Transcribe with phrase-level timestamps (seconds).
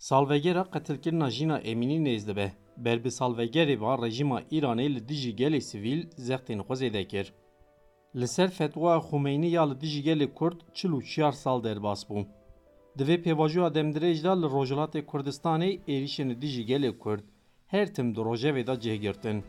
[0.00, 2.52] Salvegera qetilkirina jîna Emînî nêz dibe.
[2.84, 7.26] Ber bi salvegerê va rejîma Îranê li dijî gelê sivîl zextên xwezê dekir.
[8.16, 12.26] Li ser fetwa Xumeyni ya li dijî gelê Kurd çil û çiyar sal derbas bû.
[12.98, 17.24] Di vê pêvajoya demdirêj da li Rojhilatê Kurdistanê êrişên dijî gelê Kurd
[17.66, 19.44] her tim di rojevê da cihgirtin.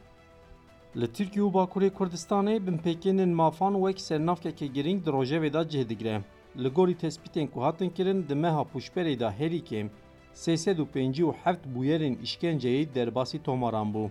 [0.99, 6.21] Li Tirkiye û Bakurê Kurdistanê binpêkênên mafan wek sernavkeke girîng di rojevê da cih digire.
[6.63, 9.89] Li gorî tespîtên ku hatin kirin di meha pûşberê da herî kêm
[10.35, 14.09] 357 bûyerên îşkenceyê derbasî tomaran bû.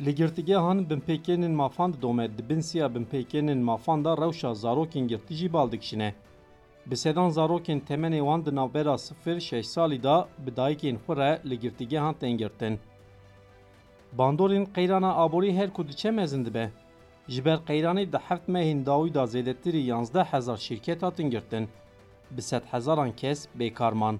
[0.00, 5.52] Li girtigehan binpêkênên mafan dome di bin siya binpêkênên mafan da rewşa zarokên girtî jî
[5.52, 6.14] bal dikişine.
[6.86, 11.40] Bi sedan zarokên temenê wan di navbera sifir şeş salî da bi dayîkên xwe re
[11.50, 12.14] li girtîgehan
[14.64, 16.70] qeyrana aborî her ku diçe mezin dibe.
[17.28, 21.68] Ji ber qeyranê di heft mehên dawî da zêdetirî 11 hezar şirket hatin girtin.
[22.30, 24.18] Bi sed hezaran kes bêkarman.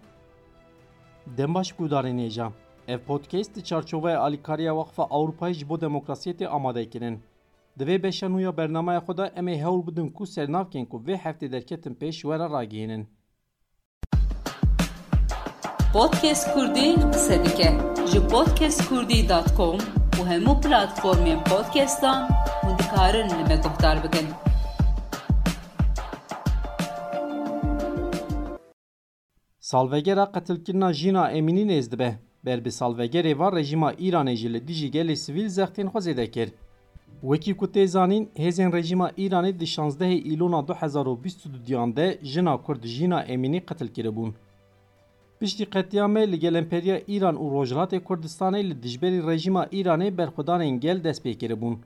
[1.37, 2.53] Êja.
[2.89, 7.23] Ev podcast di çarçoveya alîkariya Waqfa Ewropayê ji bo demokrasiyetê amade kirin.
[7.79, 11.03] Di vê beşa nû ya bernameya xwe da em ê hewl bidin ku sernavkên ku
[11.07, 13.09] vê heftê derketin pêş were ragihînin.
[15.93, 17.71] Podcast Kurdî qise dike
[18.13, 19.79] ji podcastkurdî.com
[20.19, 22.29] û hemû platformên podcastan
[22.63, 24.48] hûn dikarin li me.
[29.69, 32.11] Salvegera qetilkirina jîna Emînî nêz dibe.
[32.45, 36.49] Ber bi salvegerê va rejîma Îranê jî li dijî gelê sivîl zextên xwe zêde kir.
[37.21, 43.23] Wekî ku tê zanîn, hêzên rejîma Îranê di 16 îlona 2022 de jina Kurd jîna
[43.23, 44.35] Emînî qetil kiribûn.
[45.41, 51.05] Piştî qetiyamê li gel Emperiya Îran û Rojhilatê Kurdistanê li dijberî rejîma Îranê berxwedanên gel
[51.05, 51.79] dest pê kiribûn.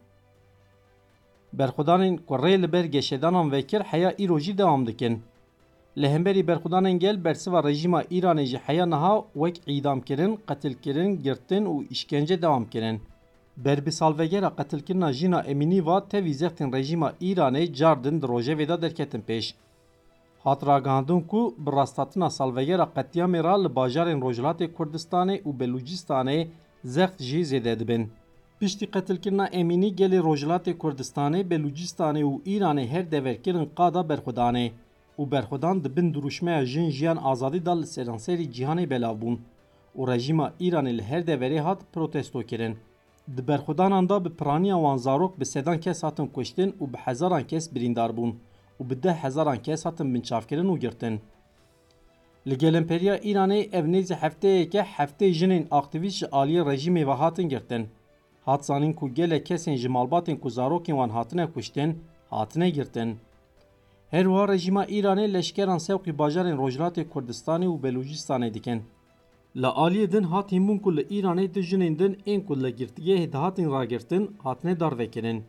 [1.58, 5.22] Berxwedanên ku rê li ber geşedanan vekir heya îro jî dewam dikin.
[5.96, 11.74] Li hemberî berxwedanên gel bersiva rejîma Îranê jî heya niha wek îdamkirin, qetilkirin, girtin û
[11.90, 13.00] îşkence dewam kirin.
[13.56, 18.82] Ber bi salvegera qetilkirina jîna Emînî va tevî zextên rejîma Îranê cardin di rojevê da
[18.82, 19.54] derketin pêş.
[20.44, 26.48] Hat ragihandin ku bi rastatina salvegera qetiyamê ra li bajarên Rojhilatê Kurdistanê û Belûcistanê
[26.84, 28.10] zext jî zêde dibin.
[28.60, 34.70] Piştî qetilkirina Emînî gelê Rojhilatê Kurdistanê, Belûcistanê û Îranê her deverkirin qada berxwedanê
[35.22, 39.36] û berxwedan dibin duruşmeya jin jiyan azadî da li seranserî cîhanê belav bûn
[39.98, 42.74] û rejîma Îranê li her deverê hat protesto kirin.
[43.36, 47.44] Di berxwedanan da bi piraniya wan zarok bi sedan kes hatin kuştin û bi hezaran
[47.50, 48.30] kes birîndar bûn
[48.80, 51.20] û bi deh hezaran kes hatin binçavkirin û girtin.
[52.48, 57.48] Li gel Emperiya Îranê ev nêzî hefteyeke heftê jinên aktivîst ji aliyê rejîmê ve hatin
[57.48, 57.88] girtin.
[58.44, 61.90] Hat zanîn ku gelek kesên ji malbatên ku zarokên wan hatine kuştin,
[62.30, 63.18] hatine girtin.
[64.12, 68.82] Her wiha rejîma Îranê leşkeran sewqî bajarên Rojhilatê Kurdistanê û Belûcistanê dikin.
[69.56, 73.32] Li aliyê din hat hînbûn ku li Îranê di jinên din ên ku li girtiyê
[73.32, 75.44] dihatin ragirtin hatine darvekirin.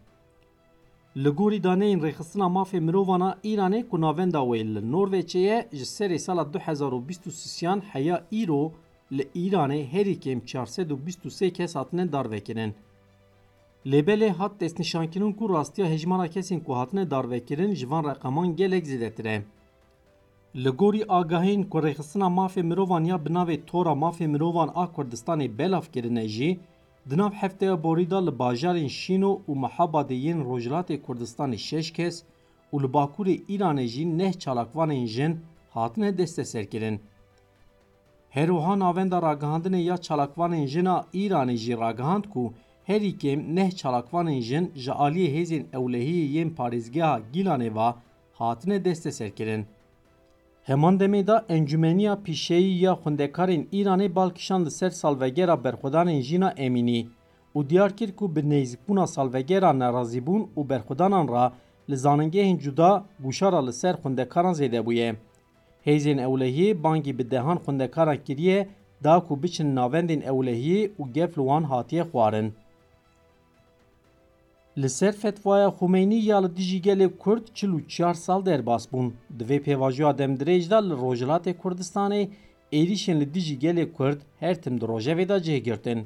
[1.18, 6.20] Li gorî daneyên rêxistina mafê mirovana Îranê ku navenda wê li Norveçê ye ji serê
[6.20, 8.72] sala 2023yan heya îro
[9.12, 12.74] li Îranê herî kêm 423 kes hatine darvekirin.
[13.86, 19.42] Lêbelê hat destnîşankirin ku rastiya hejmara kesên ku hatine darvekirin ji van reqeman gelek zêdetir.
[20.56, 21.04] Li gorî
[21.72, 26.60] ku rêxistina mafê mirovan ya bi navê tora mafê mirovan a Kurdistanê belav kirine jî
[27.10, 32.24] di nav hefteya borî da li bajarên Şîno û Mehabadê yên Rojhilatê Kurdistanê şeş kes
[32.74, 35.40] û li Bakurê Îranê jî neh çalakvanên jin
[35.70, 37.02] hatine desteserkirin.
[38.30, 42.54] Herwiha navenda ragihandinê ya çalakvanên jina Îranê jî ragihand ku
[42.90, 47.94] herî kêm neh çalakvanên jin ji aliyê hêzên ewlehiyê yên parêzgeha Gîlanê ve
[48.34, 49.66] hatine.
[50.64, 57.08] Heman demê da encümeniya pîşeyî ya xwendekarên Îranê balkişan li ser salvegera berxwedanên jîna Emînî
[57.56, 61.54] û diyar kir ku bi nêzîkbûna salvegera nerazîbûn û berxwedanan ra
[61.90, 65.16] li zanîngehên cuda gûşara li ser xwendekaran zêde bûye.
[65.86, 68.68] Hêzên ewlehiyê bangî bi dehan xwendekaran kiriye
[69.04, 72.54] da ku biçin navendên ewlehiyê û gef li wan hatiye xwarin.
[74.78, 79.14] Li ser fetvaya Xumeyni ya li dijî gelê Kurd çil û çar sal derbas bûn.
[79.40, 82.30] Di vê pêvajoya demdirêj da li Rojhilatê Kurdistanê
[82.72, 86.04] êrişên li dijî gelê Kurd her tim di rojevê da cêgirtin.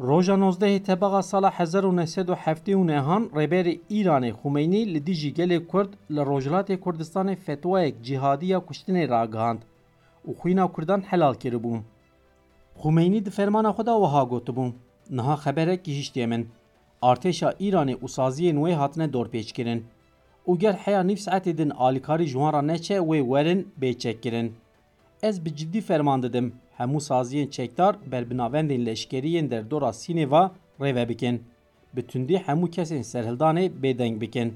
[0.00, 7.36] Roja 19 tebaxa sala 1979 rêberê Îranê Xumeyni li dijî gelê Kurd li Rojhilatê Kurdistanê
[7.36, 9.58] fetvayek cihadiya kuştinê ragihand
[10.28, 11.80] û xwîna Kurdan helal kiribû.
[12.82, 14.72] Xumeyni di fermana xwe da wiha gotibû.
[15.10, 16.48] Niha xeberekî hiştê min.
[17.02, 19.80] Artêşa Îranê û saziyên wê hatine dorpêçkirin
[20.48, 24.48] û ger heya nîv saetê din alîkarî ji wan re neçe wê werin bêçekkirin.
[25.22, 30.50] ez bi ciddî ferman didim hemû saziyên çekdar berbinavendên leşkeriyên derdora Sînêva
[30.80, 31.42] rêve bikin.
[31.96, 34.54] Bi tundî hemû kesên serhildanê bêdeng bikin.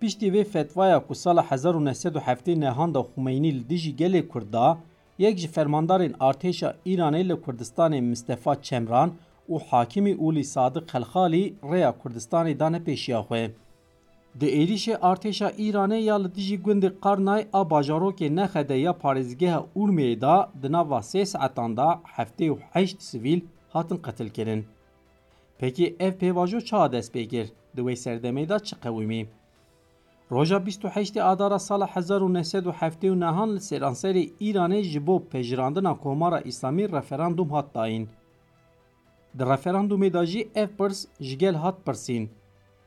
[0.00, 4.78] Piştî vê fetvaya ku sala 1907 nehanda Xumeyni li dijî gelê Kurd da,
[5.18, 9.12] yek ji fermandarên artêşa Îranê li Kurdistanê Mistefa Çemran
[9.52, 13.44] û hakimî Ulî Sadiq Xelxalî rêya Kurdistanê dane pêşiya xwe.
[14.40, 20.20] Di êrişê artêşa Îranê ya li dijî gundê Qarnay a bajarokê nexede ya parêzgeha Urmiyê
[20.20, 23.40] da di nava sê saetan da heftê û heşt sivîl
[23.72, 24.66] hatin qetilkirin.
[25.58, 27.46] Pekî ev pêvajo çawa dest pê kir?
[27.76, 29.26] Di wê serdemê da çi qewimî?
[30.32, 37.50] Roja 28 adara sala 1970 nehan li sêranserê Îranê ji bo pejirandina Komara İslamî referandum
[37.50, 38.08] hat dayîn.
[39.38, 42.30] Di referandumê da jî ev pirs ji gel hat pirsîn.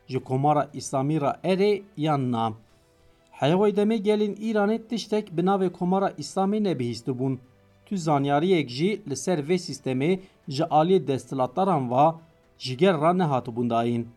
[0.06, 2.52] Ji Komara İslamî ra erê yan na.
[3.40, 7.38] Heyawê demê gelên Îranê tiştek bi navê Komara İslamî nebihîstibûn.
[7.86, 12.20] Tu zanyariyek jî li ser vê sîstemê ji aliyê desthilataran va
[12.58, 14.08] ji gel ra nehatibûn dayîn.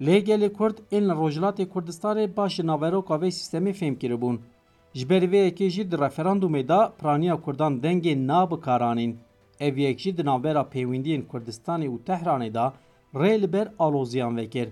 [0.00, 4.40] Lê gelê Kurd ên li Rojhilatê Kurdistanê baş ji naveroka vê sîstemê fêm kiribûn.
[4.94, 6.92] Ji ber vê yekê jî di referandumê da.
[9.60, 12.74] Ev yek jî di navbera pêwîndiyên Kurdistanê û Tehranê da
[13.14, 14.68] rê li ber aloziyan vekir.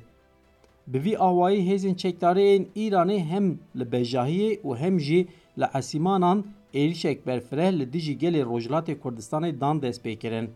[0.86, 3.46] Bi vî awayî hêzên çekdariyên Îranê hem
[3.78, 5.20] li bejahiyê û hem jî
[5.60, 6.44] li esîmanan
[6.74, 10.50] êrişek berfireh li dijî gelê Rojhilatê Kurdistanê dan dest pê kirin.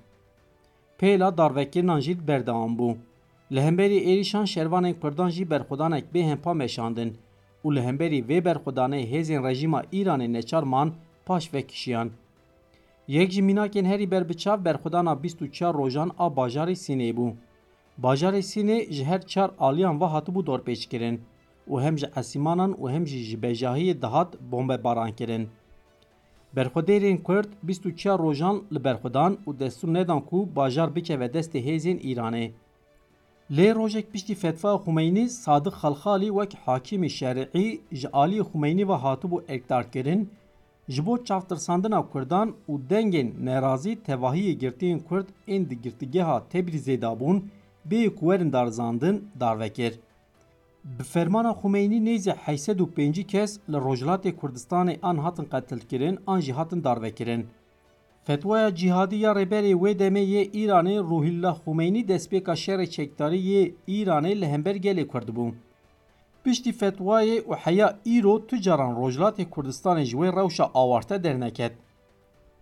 [0.98, 2.96] Pêla darvekirinan jî berdewam bû.
[3.52, 7.16] Li hemberî êrişan şervanên Kurdan jî berxwedanek bê hempa meşandin
[7.64, 10.92] û li hemberî vê berxwedanê hêzên rejîma Îranê neçarman
[11.26, 12.10] paş vekişiyan.
[13.12, 17.34] Yek ji mînakên herî berbiçav berxwedana 24 rojan a bajarê Sînê bû.
[18.02, 21.18] Bajarê Sînê ji her çar aliyan ve hatibû dorpêçkirin
[21.70, 25.48] û hem ji esîmanan û hem jî ji bejahiyê dihat bombebaran kirin.
[26.56, 32.50] Berxwedêrên Kurd 24 rojan li berxwedan û destûr nedan ku bajar bikeve destê hêzên Îranê.
[33.50, 39.44] Lê rojek piştî fetva Xumeyni Sadık Xalxalî wek hakimê şerî ji aliyê Xumeyni ve hatibû
[39.48, 40.30] ekdarkirin
[40.88, 47.20] ji bo çavtirsandina Kurdan û dengên nerazî tevahiyê girtiyên Kurd ên di girtîgeha Tebrizê da
[47.20, 47.42] bûn
[47.90, 49.98] bê ku werin darzandin darvekir.
[50.84, 56.84] Bi fermana Xumeyni nêzî 805 kes li Rojhilatê Kurdistanê an hatin qetilkirin an jî hatin
[56.84, 57.46] darvekirin.
[58.24, 64.40] Fetvaya cihadî ya rêberê wê demê yê Îranê Ruhillah Xumeyni destpêka şerê çekdarî yê Îranê
[64.40, 65.04] li hember gelê.
[66.44, 71.72] Piştî fetvayê û heya îro tu caran Rojhilatê Kurdistanê ji wê rewşa awarte derneket.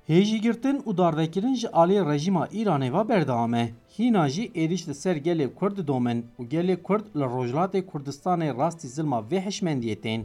[0.08, 3.64] Hêjîgirtin û darvekirin ji aliyê rejîma Îranê ve berdewam e.
[3.98, 8.88] Hîna jî êriş li ser gelê Kurd didomin û gelê Kurd li Rojhilatê Kurdistanê rastî
[8.88, 10.24] zilma vê hişmendiyê tên.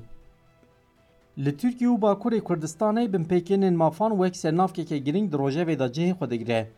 [1.37, 6.29] Li Tirkiye û Bakurê Kurdistanê binpêkênên mafan wek sernavkeke girîng di rojevê da cihê xwe
[6.29, 6.71] digire.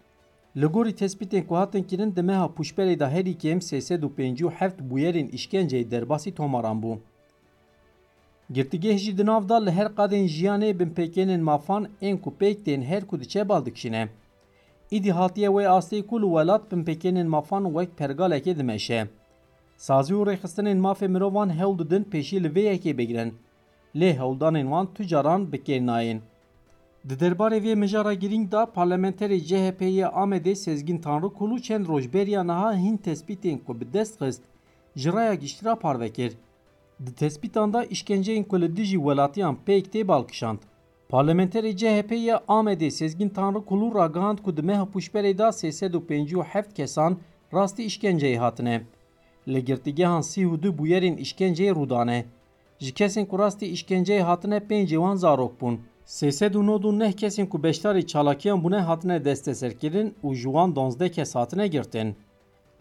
[0.56, 5.92] Li gorî tespîtên ku hatin kirin di meha pûşberê da herî kêm 357 bûyerên îşkenceyê
[5.92, 6.98] derbasî tomaran bû.
[8.54, 12.82] Girtîgeh jî di nav da li her qadên jiyanê binpêkênên mafan ên ku pêk tên
[12.82, 14.10] her ku diçe bal dikişîne.
[14.92, 19.08] Îdî hatiye wê astê ku li welat binpêkênên mafan wek pergalekê dimeşe.
[19.78, 23.34] Sazî û rêxistinên mafê mirovan hewl didin pêşî li vê yekê bigirin.
[23.96, 25.42] lê hewldanên wan tu caran.
[27.10, 33.58] Di derbarê mijara girîng da parlamenterê CHP'ye Amedê Sezgin Tanrıkulu çend rojberiya niha hîn tespîtên
[33.66, 34.44] ku bi dest xist
[34.96, 36.34] ji raya giştira parvekir.
[37.06, 40.58] Di tespîtan da işkenceyên ku li dijî welatiyan pêk tê balkişand.
[41.10, 47.18] Parlamenterê CHP'ye Amedê Sezgin Tanrıkulu ragihand ku di meha puşberê da 357 kesan
[47.54, 48.84] rastî işkenceyê hatine.
[49.48, 52.26] Li girtîgehan sî û du bûyerên işkenceyê rûdane.
[52.80, 55.80] ji hatine pêncê wan zarok bûn.
[56.16, 61.12] Sêsed û nod û neh kesên ku beşdarî çalakiyan bûne hatine desteserkirin û ji donzdeh
[61.16, 62.16] kes hatine girtin.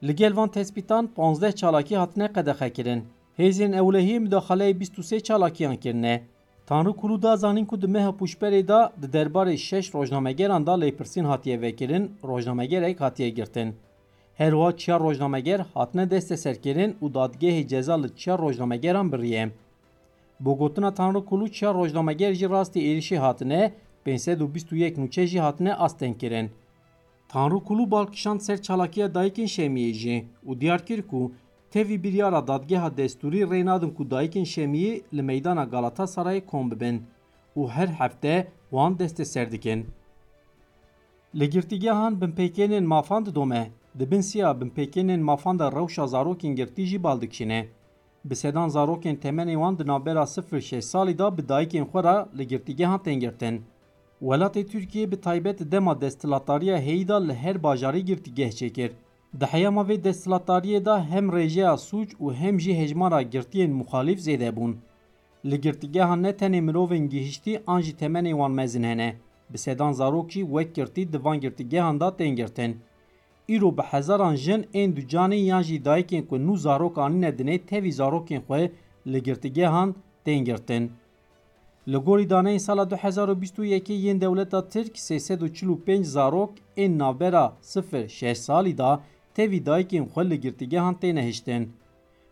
[0.02, 3.04] Li gel van tespîtan 15 çalakî hatine qedexekirin.
[3.38, 6.23] Hêzên ewlehiyê müdaxaleyê 23 çalakiyan kirine.
[6.66, 11.25] Tanrı Kulu da zanîn ku di meha pûşberê da di derbarê şeş rojnamegeran da lêpirsîn
[11.25, 13.75] hatiye vekirin, rojnamegerek hatiye girtin.
[14.35, 19.50] Her wa çiyar rojnameger hatine desteserkirin û dadgehê ceza li çiyar rojnamegeran biriye.
[20.40, 23.74] Bo gotina Tanrı Kulu çiya rojnameger jî rastî êrişî hatine
[24.06, 26.50] 521 nûçe jî hatine asten kirin.
[27.28, 31.32] Tanrı Kulu balkişand ser çalakiya dayikên Şemiyê jî û diyar kir ku
[31.70, 37.02] tevî dadgeha destûrî rê ku dayikên Şemiyê li meydana Galatasarayê kom bibin
[37.68, 39.86] her hefte wan deste ser dikin.
[41.34, 46.98] Li girtîgehan binpêkênên mafan didome, dibin siya binpêkênên mafan da rewşa zarokên girtî jî.
[48.30, 52.49] Bi sedan zarokên temenê wan di navbera 06 salî da bi dayikên xwe re li
[52.49, 53.62] girtîgehan tên girtin.
[54.21, 58.90] Welatê Tirkiye bi taybet dema destilatariya heyda li her bajarî girtîgeh çêkir.
[59.40, 64.56] Di heyama vê destilatariyê da hem rêjeya sûc û hem jî hejmara girtiyên muxalîf zêde
[64.56, 64.76] bûn.
[65.45, 69.16] Li girtîgehan ne tenê mirovên gihîştî an jî temenê wan mezin hene.
[69.50, 72.16] Bi sedan zarok jî wek girtî da
[72.54, 72.76] tên.
[73.46, 77.18] ایرو به هزاران جن این دو جانی یا جی دایی که که نو زارو کانی
[77.18, 78.66] ندنه تیوی زارو که خواه
[79.06, 80.90] لگرتگی هان تینگرتن.
[81.86, 85.48] لگوری دانه این سال دو هزار و بیستو یکی یین دولتا ترک سی سی دو
[85.48, 86.16] چلو پینج
[86.74, 89.00] این نابرا سفر شه سالی دا
[89.34, 91.66] تیوی دایی خو خواه لگرتگی هان تینه هشتن.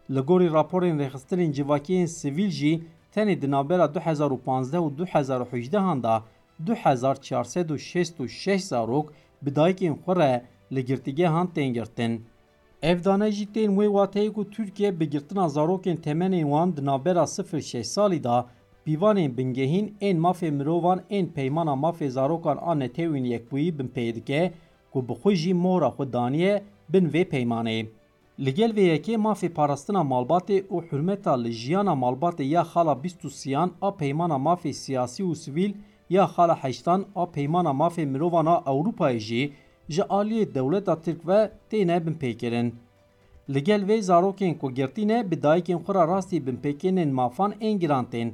[0.08, 4.78] لگوری راپور این ریخستر این جواکی این سویل جی تینه دنابرا دو هزار و پانزده
[4.78, 5.78] و دو هزار و حجده
[10.18, 10.40] را
[10.74, 12.24] li girtîgehan tên girtin.
[12.82, 17.22] Ev dane jî tên wê wateyê ku Tirkiye bi girtina zarokên temenên wan di navbera
[17.22, 18.46] 0-6 salî da
[18.86, 24.52] pîvanên bingehîn ên mafê mirovan ên peymana mafê zarokan a netewên yekbûyî bin pê dike
[24.92, 27.86] ku bi xwe jî mohra xwe daniye bin vê peymanê.
[28.40, 33.24] Li gel vê yekê mafê parastina malbatê û hürmeta li jiyana malbatê ya xala bîst
[33.24, 35.72] û siyan a peymana mafê siyasî û sivîl
[36.10, 39.52] ya xala heştan a peymana mafê mirovan a Ewropayê jî
[39.88, 42.72] ji aliyê dewleta Tirk ve têne bin pêkirin.
[43.50, 47.78] Li gel vê zarokên ku girtîne bi dayikên xwe ra rastî bin pêkirînên mafan ên
[47.78, 48.32] giran tên.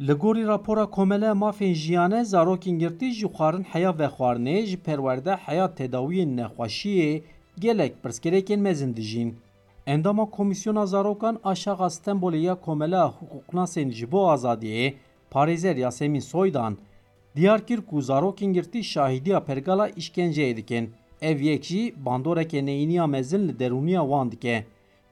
[0.00, 5.74] Li gorî rapora komele mafên jiyane zarokên girtî ji xwarin heya vexwarinê ji perwerde heya
[5.74, 7.22] tedawiyên nexweşiyê
[7.58, 9.34] gelek pirsgirêkên mezin dijîn.
[9.86, 14.94] Endama Komisyona Zarokan aşağı Stenbolê ya komela hukuknasên ji bo azadiyê
[15.30, 16.78] parêzer Yasemin Soydan
[17.36, 20.90] diyar kir ku zarokên girtî şahidiya pergala işkenceyê dikin.
[21.22, 24.64] Ev yek jî bandoreke neyîniya mezin li derûniya wan dike.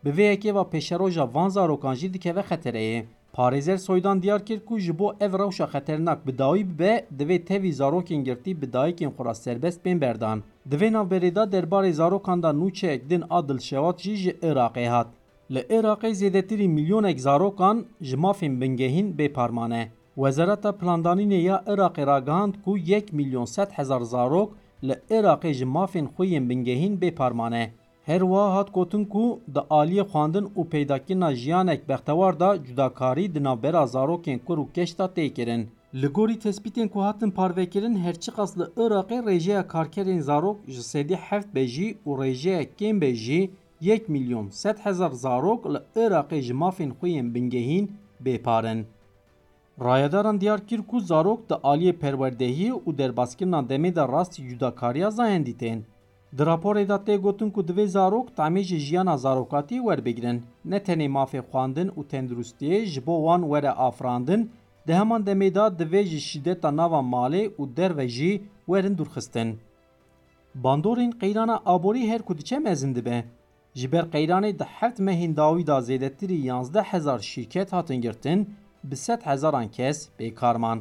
[0.04, 3.04] Bi vê yekê ve van zarokan jî dikeve xetereyê.
[3.32, 7.72] Parêzer Soydan diyar kir ku ji bo ev rewşa xeternak bi dawî bibe divê tevî
[7.72, 10.42] zarokên girtî bi dayikên xwe ra serbest bên berdan.
[10.70, 15.08] Di vê navberê da derbarê zarokan da nûçeyek din a Dilşewat jî ji Iraqê hat.
[15.50, 19.97] Li Iraqê zêdetirî milyonek zarokan ji mafên bingehîn bêparman e.
[20.22, 26.06] Wezareta Plandanînê ya Iraqê ragihand ku 1 milyon 100 hezar zarok li Iraqê ji mafên
[26.06, 27.72] xwe yên bingehîn bêparman e.
[28.04, 33.44] Her wa hat gotin ku di aliyê xwandin û peydakirina jiyanek bextewar da cudakarî di
[33.44, 35.68] navbera zarokên kur û keşta tê kirin.
[35.94, 41.16] Li gorî tespîtên ku hatin parvekirin herçi qas li Iraqê rêjeya karkerên zarok ji sedî
[41.16, 46.90] heft bejî û rêjeya kêm bejî 1 milyon 100 hezar zarok li Iraqê ji mafên
[46.90, 47.90] xwe yên bingehîn
[48.24, 48.84] bêparin.
[49.84, 55.56] Rayadaran diyar kir ku zarok di aliyê perwerdehî û derbaskirina demê de rastî cudakariya zayendî
[55.58, 55.84] tên.
[56.38, 61.08] Di raporê da tê gotin ku divê zarok temê ji jiyana zarokatî werbigirin, ne tenê
[61.08, 64.50] mafê xwandin û tendurustiyê ji bo wan were afirandin,
[64.86, 69.58] di heman demê da divê ji şîdeta nava malê û derve jî werin durxistin.
[70.64, 73.24] Bandorên qeyrana aborî her ku diçe mezin dibe.
[73.74, 78.54] Ji ber qeyranê heft mehên dawî da zêdetirî 11 hezar şîrket hatin girtin,
[78.84, 80.80] bi sed hezaran kes bêkarman.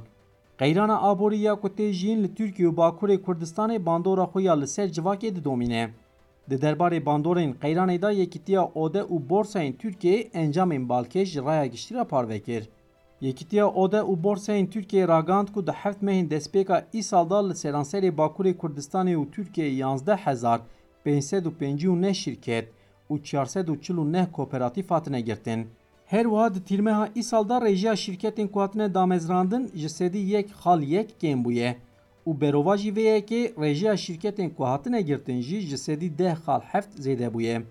[0.57, 4.67] Qeyrana aborî ya ku tê jiyîn li Tirkiye û Bakurê Kurdistanê bandora xwe ya li
[4.67, 5.89] ser civakê didomîne.
[6.49, 12.03] Di derbarê bandorên qeyranê da yekîtiya ode û borsayên Tirkiyeyê encamên balkêş ji raya giştîra
[12.07, 12.69] parve kir.
[13.21, 18.11] Yekîtiya ode û borsayên Tirkiyeyê ragand ku di heft mehên destpêka îsal da li seranserê
[18.17, 20.61] Bakurê Kurdistanê û Tirkiyeyê 11 hezar
[21.05, 22.71] 559 şirket
[23.09, 25.67] û 449 kooperatif hatine girtin.
[26.07, 30.81] Her wiha di tîrmeha îsal da rêjeya şîrketên ku hatine damezrandin ji sedî yek xal
[30.81, 31.75] yek kêm bûye
[32.27, 36.61] û berova jî vê yekê rêjeya şîrketên ku hatine girtin jî ji sedî deh xal
[36.61, 37.61] heft zêde bûye.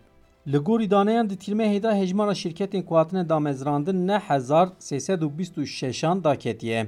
[0.53, 5.39] Li gorî daneyan di tîrmehê da hejmara şîrketên ku hatine damezrandin ne hezar sêsed û
[5.39, 6.87] bîst û şeşan da ketiye.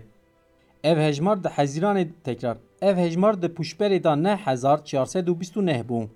[0.84, 5.56] Ev hejmar di hezîranê tekrar ev hejmar di puşberê da ne hezar çarsed û bîst
[5.56, 6.08] û neh bû.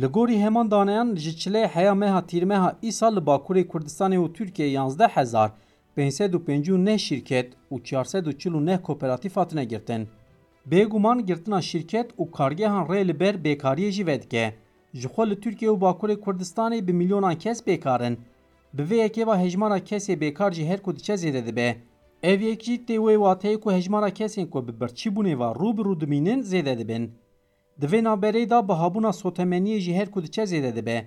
[0.00, 4.80] Li gorî heman daneyan ji çilê heya meha tîrmeha îsal li Bakurê Kurdistanê û Tirkiye
[4.80, 5.50] 11 hezar
[5.96, 10.08] 559 şirket û 449 kooperatif hatine girtin.
[10.70, 14.54] Bêguman girtina şirket û kargehan rê li ber bêkariyê jî vedike.
[14.94, 18.16] Ji xwe li Tirkiye û Bakurê Kurdistanê bi milyonan kes bêkarin.
[18.74, 21.76] Bi vê yekê hejmara kesê bêkar jî her ku diçe zêde dibe.
[22.22, 25.82] Ev yek jî tê wê wateyê ku hejmara kesên ku bi birçîbûnê ve rû bi
[25.82, 27.12] rû dimînin zêde dibin.
[27.80, 30.98] Di vê naberê da bihabûna sotemeniyê jî her ku diçe zêde dibe.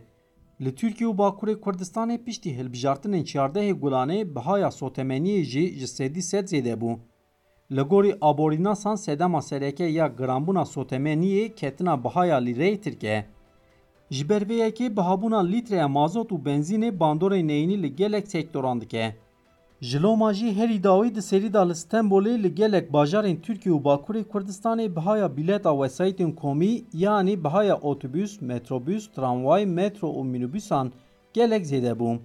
[0.64, 6.46] Li Tirkiye û Bakurê Kurdistanê piştî hilbijartinên çardehê gulanê bihaya sotemeniyê jî ji sedî sed
[6.48, 7.00] zêde bû.
[7.76, 13.26] Li gorî aborînasan sedema sereke ya giranbûna sotemeniyê ketina bihaya lîreyê Tirkiye.
[14.10, 19.16] Ji ber vê yekê bihabûna lîtreya mazot û benzînê bandorên neyînî li gelek sektoran dike.
[19.82, 24.24] Jiloma jî herî dawî di serî da li Stenbolê li gelek bajarên Tirkiye û Bakurê
[24.32, 30.92] Kurdistanê bihaya bîleta wesaytên komî yanî bihaya otobüs, metrobüs, tramvay, metro û mînîbûsan
[31.34, 32.20] gelek zêde bû.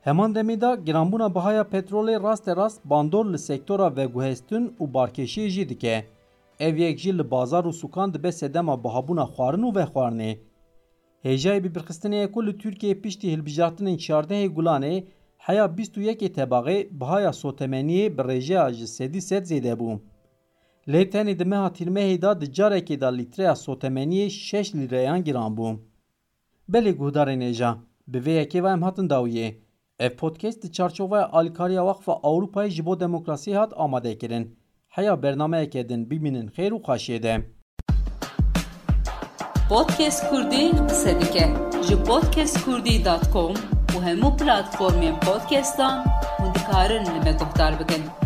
[0.00, 5.68] Heman demê da giranbûna bihaya petrolê raste rast bandor li sektora veguhestin û barkêşiyê jî
[5.68, 6.06] dike.
[6.60, 10.38] Ev yek jî bazar û sukan dibe sedema bihabûna xwarin û vexwarinê.
[11.24, 15.04] Hêjayê bibirxistinê ku li Tirkiye piştî hilbijartinên çardehê gulanê
[15.46, 19.98] heya 21 tebaxê bihaya sotemeniyê bi rêjeya ji sedî sed zêde bû.
[20.88, 24.26] Lê tenê di meha tîrmehê da di carekê da lîtreya sotemeniyê
[24.58, 25.76] 6 lîreyan giran bû.
[26.72, 27.76] Belê guhdarên êja,
[28.06, 29.54] bi vê yekê ve em hatin dawiyê.
[29.98, 34.58] Ev podcast di çarçovaya alîkariya Waqfa Ewropayê ji bo demokrasiyê hat amadekirin.
[34.88, 37.46] Heya bernameyekê din bibînin xêr û xweşiyê de.
[39.68, 41.46] Podcast Kurdî qise dike
[41.88, 46.04] ji podcastkurdî.com u hemu platformën podcastën
[46.40, 48.25] mund të karën në me kohtarë bëkën.